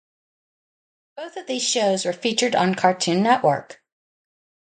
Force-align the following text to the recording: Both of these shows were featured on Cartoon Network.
Both 1.15 1.37
of 1.37 1.45
these 1.45 1.61
shows 1.61 2.05
were 2.05 2.11
featured 2.13 2.55
on 2.55 2.73
Cartoon 2.73 3.21
Network. 3.21 3.83